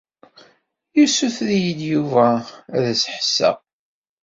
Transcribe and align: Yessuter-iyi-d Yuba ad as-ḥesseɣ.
Yessuter-iyi-d 0.97 1.79
Yuba 1.91 2.27
ad 2.75 2.83
as-ḥesseɣ. 2.91 3.55